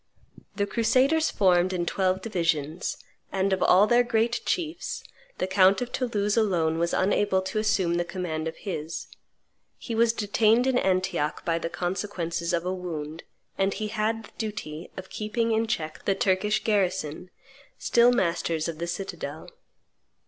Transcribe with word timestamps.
The 0.55 0.65
crusaders 0.65 1.29
formed 1.29 1.73
in 1.73 1.85
twelve 1.85 2.23
divisions; 2.23 2.97
and, 3.31 3.53
of 3.53 3.61
all 3.61 3.85
their 3.85 4.01
great 4.01 4.41
chiefs, 4.45 5.03
the 5.37 5.45
count 5.45 5.79
of 5.79 5.91
Toulouse 5.91 6.35
alone 6.35 6.79
was 6.79 6.91
unable 6.91 7.39
to 7.43 7.59
assume 7.59 7.93
the 7.93 8.03
command 8.03 8.47
of 8.47 8.55
his; 8.55 9.05
he 9.77 9.93
was 9.93 10.11
detained 10.11 10.65
in 10.65 10.79
Antioch 10.79 11.45
by 11.45 11.59
the 11.59 11.69
consequences 11.69 12.51
of 12.51 12.65
a 12.65 12.73
wound, 12.73 13.21
and 13.59 13.75
he 13.75 13.89
had 13.89 14.23
the 14.23 14.31
duty 14.39 14.89
of 14.97 15.11
keeping 15.11 15.51
in 15.51 15.67
check 15.67 16.03
the 16.05 16.15
Turkish 16.15 16.63
garrison, 16.63 17.29
still 17.77 18.11
masters 18.11 18.67
of 18.67 18.79
the 18.79 18.87
citadel. 18.87 19.51